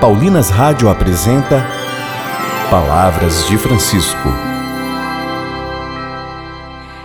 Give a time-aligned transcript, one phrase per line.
[0.00, 1.66] Paulinas Rádio apresenta
[2.70, 4.28] Palavras de Francisco.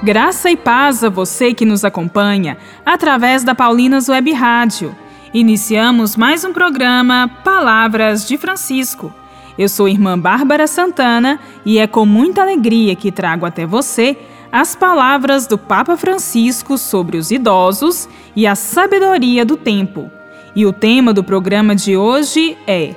[0.00, 4.94] Graça e paz a você que nos acompanha através da Paulinas Web Rádio.
[5.34, 9.12] Iniciamos mais um programa Palavras de Francisco.
[9.58, 14.16] Eu sou irmã Bárbara Santana e é com muita alegria que trago até você
[14.52, 20.15] as palavras do Papa Francisco sobre os idosos e a sabedoria do tempo.
[20.56, 22.94] E o tema do programa de hoje é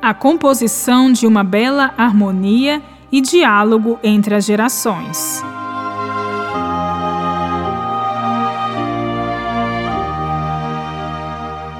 [0.00, 2.80] a composição de uma bela harmonia
[3.12, 5.42] e diálogo entre as gerações.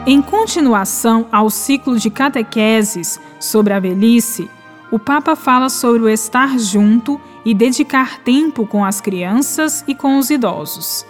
[0.06, 4.50] Em continuação ao ciclo de catequeses sobre a velhice,
[4.91, 10.19] o Papa fala sobre o estar junto e dedicar tempo com as crianças e com
[10.19, 11.06] os idosos.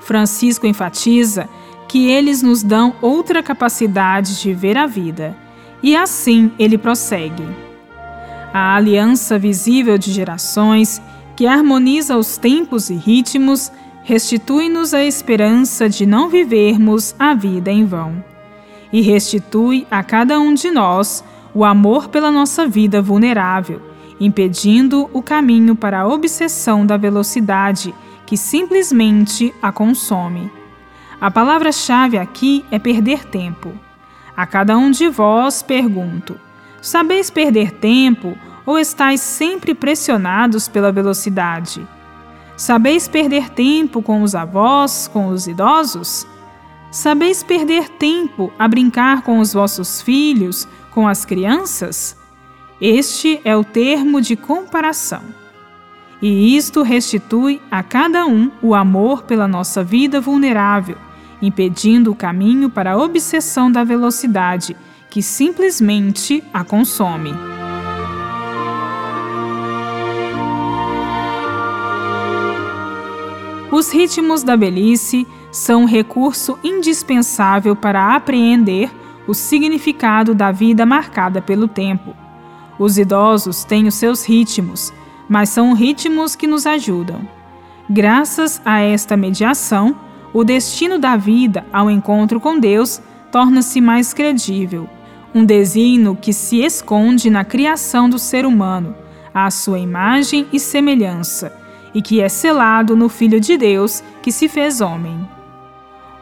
[0.00, 1.48] Francisco enfatiza
[1.92, 5.36] que eles nos dão outra capacidade de ver a vida,
[5.82, 7.44] e assim ele prossegue.
[8.50, 11.02] A aliança visível de gerações,
[11.36, 13.70] que harmoniza os tempos e ritmos,
[14.04, 18.24] restitui-nos a esperança de não vivermos a vida em vão.
[18.90, 21.22] E restitui a cada um de nós
[21.54, 27.92] o amor pela nossa vida vulnerável impedindo o caminho para a obsessão da velocidade
[28.24, 30.61] que simplesmente a consome.
[31.22, 33.72] A palavra-chave aqui é perder tempo.
[34.36, 36.34] A cada um de vós pergunto:
[36.80, 41.86] sabeis perder tempo ou estáis sempre pressionados pela velocidade?
[42.56, 46.26] Sabeis perder tempo com os avós, com os idosos?
[46.90, 52.16] Sabeis perder tempo a brincar com os vossos filhos, com as crianças?
[52.80, 55.22] Este é o termo de comparação.
[56.20, 60.96] E isto restitui a cada um o amor pela nossa vida vulnerável,
[61.42, 64.76] impedindo o caminho para a obsessão da velocidade,
[65.10, 67.34] que simplesmente a consome.
[73.70, 78.90] Os ritmos da velhice são um recurso indispensável para apreender
[79.26, 82.14] o significado da vida marcada pelo tempo
[82.78, 84.92] os idosos têm os seus ritmos,
[85.28, 87.20] mas são ritmos que nos ajudam.
[87.88, 89.94] Graças a esta mediação,
[90.32, 93.00] o destino da vida ao encontro com Deus
[93.30, 94.88] torna-se mais credível,
[95.34, 98.94] um desígnio que se esconde na criação do ser humano,
[99.32, 101.52] à sua imagem e semelhança,
[101.94, 105.28] e que é selado no Filho de Deus que se fez homem.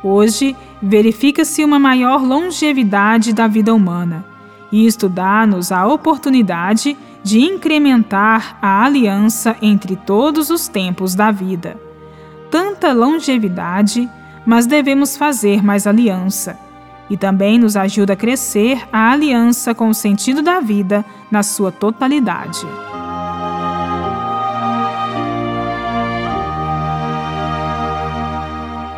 [0.03, 4.25] Hoje, verifica-se uma maior longevidade da vida humana
[4.73, 11.90] e isto dá-nos a oportunidade de incrementar a aliança entre todos os tempos da vida.
[12.51, 14.11] Tanta longevidade,
[14.45, 16.59] mas devemos fazer mais aliança.
[17.09, 21.71] E também nos ajuda a crescer a aliança com o sentido da vida na sua
[21.71, 22.67] totalidade.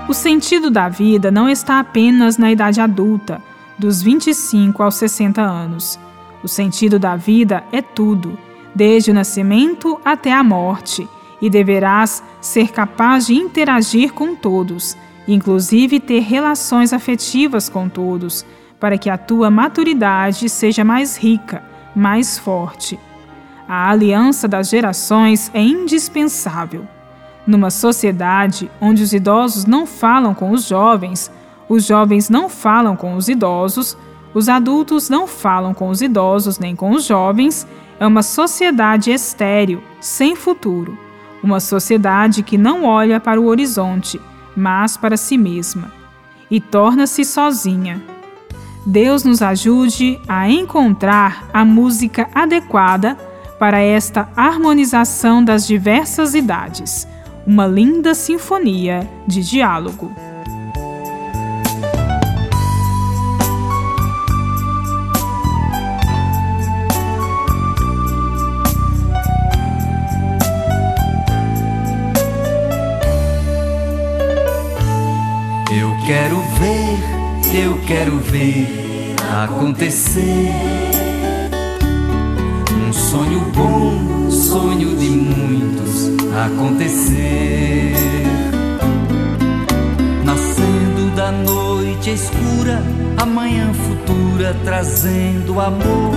[0.08, 3.42] O sentido da vida não está apenas na idade adulta
[3.78, 5.98] dos 25 aos 60 anos.
[6.42, 8.38] O sentido da vida é tudo,
[8.74, 11.08] desde o nascimento até a morte,
[11.40, 18.44] e deverás ser capaz de interagir com todos, inclusive ter relações afetivas com todos,
[18.80, 21.62] para que a tua maturidade seja mais rica,
[21.94, 22.98] mais forte.
[23.68, 26.86] A aliança das gerações é indispensável.
[27.46, 31.30] Numa sociedade onde os idosos não falam com os jovens,
[31.68, 33.96] os jovens não falam com os idosos,
[34.34, 37.66] os adultos não falam com os idosos nem com os jovens.
[38.00, 40.98] É uma sociedade estéril, sem futuro.
[41.42, 44.20] Uma sociedade que não olha para o horizonte,
[44.56, 45.90] mas para si mesma.
[46.50, 48.02] E torna-se sozinha.
[48.86, 53.16] Deus nos ajude a encontrar a música adequada
[53.58, 57.06] para esta harmonização das diversas idades.
[57.46, 60.12] Uma linda sinfonia de diálogo.
[79.44, 80.50] Acontecer.
[82.88, 87.94] Um sonho bom, sonho de muitos acontecer.
[90.24, 92.82] Nascendo da noite escura,
[93.18, 96.14] a manhã futura trazendo amor.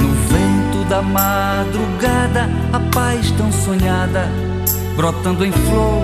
[0.00, 4.26] No vento da madrugada, a paz tão sonhada,
[4.96, 6.02] brotando em flor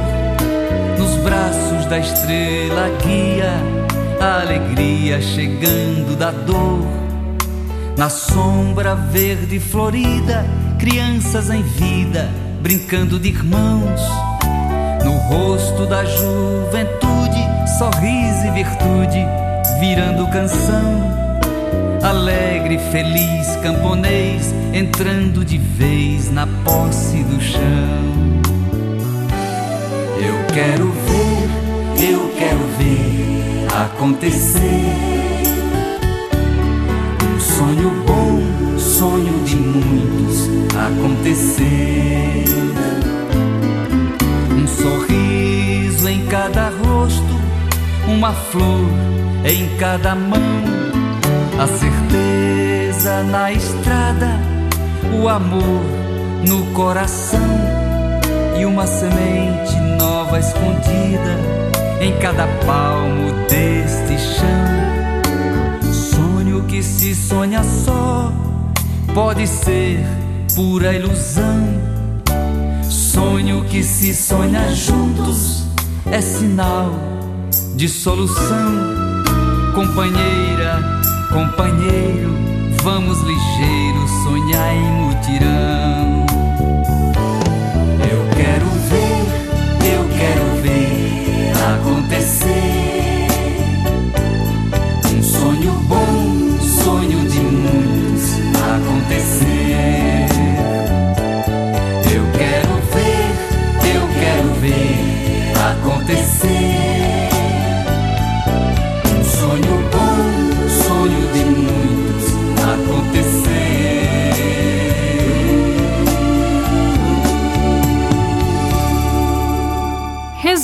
[0.99, 3.55] nos braços da estrela guia,
[4.21, 6.87] alegria chegando da dor,
[7.97, 10.45] Na sombra verde florida,
[10.79, 12.31] crianças em vida,
[12.63, 14.01] brincando de irmãos.
[15.05, 17.43] No rosto da juventude,
[17.79, 19.27] sorriso e virtude,
[19.81, 21.21] virando canção.
[22.03, 28.41] Alegre, feliz, camponês, entrando de vez na posse do chão.
[30.19, 31.40] Eu quero ver,
[33.91, 35.41] acontecer.
[37.39, 38.43] Sonho bom,
[38.79, 42.45] sonho de muitos acontecer.
[44.53, 47.35] Um sorriso em cada rosto,
[48.09, 48.89] uma flor
[49.45, 50.41] em cada mão,
[51.59, 54.39] a certeza na estrada,
[55.21, 55.83] o amor
[56.47, 57.41] no coração.
[58.59, 61.61] E uma semente nova escondida
[62.01, 64.81] em cada palmo deste chão
[66.71, 68.33] que se sonha só
[69.13, 70.03] pode ser
[70.55, 71.69] pura ilusão.
[72.89, 75.67] Sonho que se sonha juntos
[76.11, 76.95] é sinal
[77.75, 79.25] de solução.
[79.75, 80.50] Companheiro,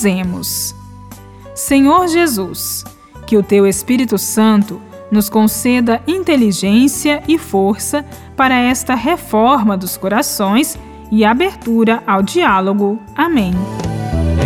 [0.06, 0.73] Rezemos.
[1.53, 2.85] Senhor Jesus,
[3.26, 4.81] que o teu Espírito Santo
[5.11, 8.05] nos conceda inteligência e força
[8.37, 10.79] para esta reforma dos corações
[11.11, 13.00] e abertura ao diálogo.
[13.17, 13.53] Amém.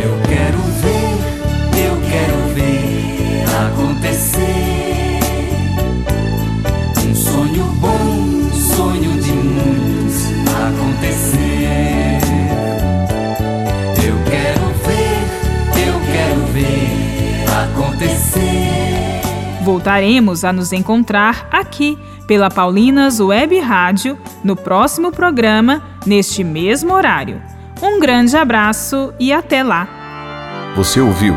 [0.03, 4.70] Eu quero ver, eu quero ver acontecer
[18.01, 19.21] acontecer.
[19.63, 27.43] Voltaremos a nos encontrar aqui pela Paulinas Web Rádio no próximo programa, neste mesmo horário.
[27.83, 29.89] Um grande abraço e até lá.
[30.77, 31.35] Você ouviu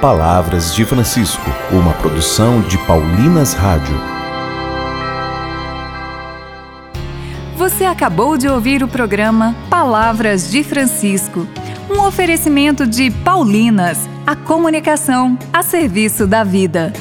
[0.00, 3.96] Palavras de Francisco, uma produção de Paulinas Rádio.
[7.56, 11.46] Você acabou de ouvir o programa Palavras de Francisco,
[11.90, 16.92] um oferecimento de Paulinas, a comunicação a serviço da vida.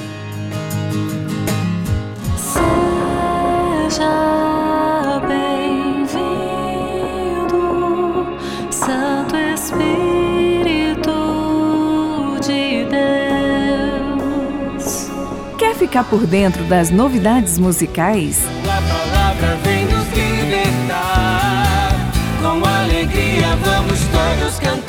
[15.89, 18.45] ficar por dentro das novidades musicais?
[18.63, 21.95] A palavra vem nos libertar.
[22.41, 24.88] Com alegria vamos todos cantar.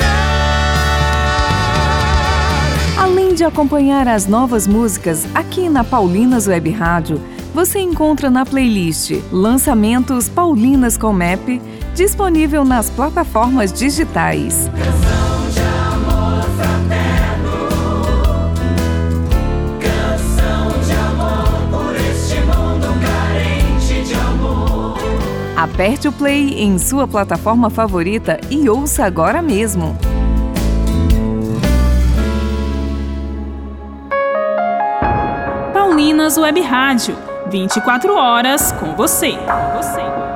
[3.50, 7.20] Acompanhar as novas músicas aqui na Paulinas Web Rádio,
[7.52, 11.60] você encontra na playlist Lançamentos Paulinas com Map,
[11.92, 14.70] disponível nas plataformas digitais.
[25.56, 29.98] Aperte o play em sua plataforma favorita e ouça agora mesmo.
[36.20, 39.32] Paulinas Web Rádio, 24 horas com você.
[39.32, 40.29] Com você.